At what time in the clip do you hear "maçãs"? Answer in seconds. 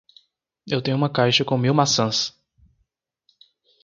1.75-2.35